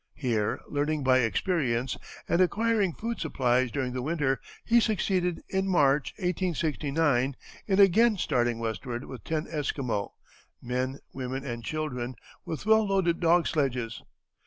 [0.15, 1.95] Here, learning by experience,
[2.27, 7.35] and acquiring food supplies during the winter, he succeeded, in March, 1869,
[7.67, 10.11] in again starting westward with ten Esquimaux
[10.59, 14.01] men, women, and children with well loaded dog sledges.